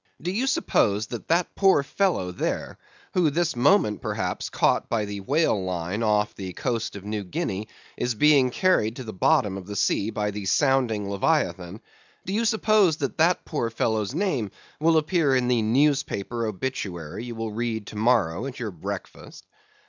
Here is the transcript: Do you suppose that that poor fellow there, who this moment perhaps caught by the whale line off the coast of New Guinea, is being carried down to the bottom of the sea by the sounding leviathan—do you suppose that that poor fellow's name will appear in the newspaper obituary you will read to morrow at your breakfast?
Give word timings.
Do 0.19 0.31
you 0.31 0.47
suppose 0.47 1.05
that 1.09 1.27
that 1.27 1.53
poor 1.53 1.83
fellow 1.83 2.31
there, 2.31 2.79
who 3.13 3.29
this 3.29 3.55
moment 3.55 4.01
perhaps 4.01 4.49
caught 4.49 4.89
by 4.89 5.05
the 5.05 5.19
whale 5.19 5.63
line 5.63 6.01
off 6.01 6.33
the 6.33 6.53
coast 6.53 6.95
of 6.95 7.03
New 7.05 7.23
Guinea, 7.23 7.67
is 7.97 8.15
being 8.15 8.49
carried 8.49 8.95
down 8.95 9.03
to 9.03 9.03
the 9.03 9.13
bottom 9.13 9.59
of 9.59 9.67
the 9.67 9.75
sea 9.75 10.09
by 10.09 10.31
the 10.31 10.47
sounding 10.47 11.07
leviathan—do 11.07 12.33
you 12.33 12.45
suppose 12.45 12.97
that 12.97 13.19
that 13.19 13.45
poor 13.45 13.69
fellow's 13.69 14.15
name 14.15 14.49
will 14.79 14.97
appear 14.97 15.35
in 15.35 15.47
the 15.47 15.61
newspaper 15.61 16.47
obituary 16.47 17.25
you 17.25 17.35
will 17.35 17.51
read 17.51 17.85
to 17.85 17.95
morrow 17.95 18.47
at 18.47 18.59
your 18.59 18.71
breakfast? 18.71 19.45